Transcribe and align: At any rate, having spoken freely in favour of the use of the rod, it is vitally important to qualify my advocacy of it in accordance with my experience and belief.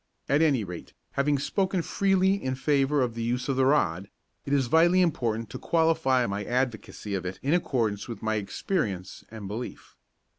At 0.27 0.41
any 0.41 0.63
rate, 0.63 0.93
having 1.11 1.37
spoken 1.37 1.83
freely 1.83 2.33
in 2.33 2.55
favour 2.55 3.03
of 3.03 3.13
the 3.13 3.21
use 3.21 3.47
of 3.47 3.55
the 3.55 3.67
rod, 3.67 4.09
it 4.47 4.51
is 4.51 4.65
vitally 4.65 4.99
important 4.99 5.51
to 5.51 5.59
qualify 5.59 6.25
my 6.25 6.43
advocacy 6.43 7.13
of 7.13 7.23
it 7.23 7.39
in 7.43 7.53
accordance 7.53 8.07
with 8.07 8.23
my 8.23 8.33
experience 8.37 9.23
and 9.29 9.47
belief. 9.47 9.95